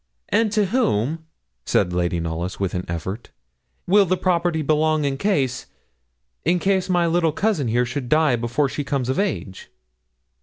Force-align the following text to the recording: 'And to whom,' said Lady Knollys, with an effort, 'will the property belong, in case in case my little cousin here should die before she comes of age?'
'And 0.29 0.51
to 0.53 0.65
whom,' 0.65 1.27
said 1.63 1.93
Lady 1.93 2.19
Knollys, 2.19 2.59
with 2.59 2.73
an 2.73 2.85
effort, 2.87 3.29
'will 3.85 4.05
the 4.07 4.17
property 4.17 4.63
belong, 4.63 5.05
in 5.05 5.15
case 5.15 5.67
in 6.43 6.57
case 6.57 6.89
my 6.89 7.05
little 7.05 7.31
cousin 7.31 7.67
here 7.67 7.85
should 7.85 8.09
die 8.09 8.35
before 8.35 8.67
she 8.67 8.83
comes 8.83 9.09
of 9.09 9.19
age?' 9.19 9.69